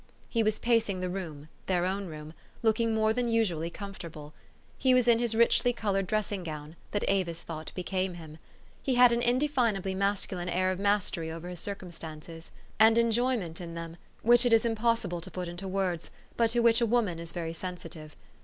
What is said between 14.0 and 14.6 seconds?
which it